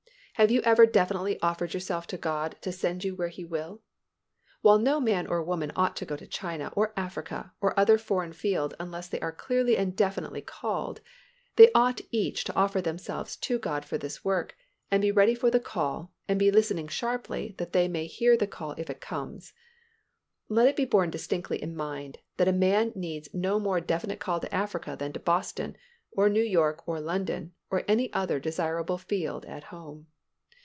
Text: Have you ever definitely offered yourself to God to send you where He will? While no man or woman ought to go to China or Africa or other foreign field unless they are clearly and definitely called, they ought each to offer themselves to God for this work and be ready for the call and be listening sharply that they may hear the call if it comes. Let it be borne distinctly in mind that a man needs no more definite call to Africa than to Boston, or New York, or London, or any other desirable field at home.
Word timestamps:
Have 0.35 0.49
you 0.49 0.61
ever 0.61 0.87
definitely 0.87 1.39
offered 1.41 1.75
yourself 1.75 2.07
to 2.07 2.17
God 2.17 2.55
to 2.61 2.71
send 2.71 3.03
you 3.05 3.15
where 3.15 3.27
He 3.27 3.45
will? 3.45 3.83
While 4.61 4.79
no 4.79 4.99
man 4.99 5.27
or 5.27 5.43
woman 5.43 5.71
ought 5.75 5.95
to 5.97 6.05
go 6.05 6.15
to 6.15 6.25
China 6.25 6.73
or 6.75 6.93
Africa 6.97 7.53
or 7.61 7.79
other 7.79 7.99
foreign 7.99 8.33
field 8.33 8.73
unless 8.79 9.07
they 9.07 9.19
are 9.19 9.31
clearly 9.31 9.77
and 9.77 9.95
definitely 9.95 10.41
called, 10.41 10.99
they 11.57 11.69
ought 11.75 12.01
each 12.09 12.43
to 12.45 12.55
offer 12.55 12.81
themselves 12.81 13.35
to 13.37 13.59
God 13.59 13.85
for 13.85 13.99
this 13.99 14.25
work 14.25 14.55
and 14.89 15.03
be 15.03 15.11
ready 15.11 15.35
for 15.35 15.51
the 15.51 15.59
call 15.59 16.11
and 16.27 16.39
be 16.39 16.49
listening 16.49 16.87
sharply 16.87 17.53
that 17.59 17.71
they 17.71 17.87
may 17.87 18.07
hear 18.07 18.35
the 18.35 18.47
call 18.47 18.71
if 18.79 18.89
it 18.89 18.99
comes. 18.99 19.53
Let 20.49 20.67
it 20.67 20.75
be 20.75 20.85
borne 20.85 21.11
distinctly 21.11 21.61
in 21.61 21.75
mind 21.75 22.17
that 22.37 22.47
a 22.47 22.51
man 22.51 22.93
needs 22.95 23.29
no 23.31 23.59
more 23.59 23.79
definite 23.79 24.19
call 24.19 24.39
to 24.39 24.51
Africa 24.51 24.95
than 24.97 25.13
to 25.13 25.19
Boston, 25.19 25.77
or 26.11 26.29
New 26.29 26.41
York, 26.41 26.81
or 26.87 26.99
London, 26.99 27.53
or 27.69 27.83
any 27.87 28.11
other 28.11 28.39
desirable 28.39 28.97
field 28.97 29.45
at 29.45 29.65
home. 29.65 30.07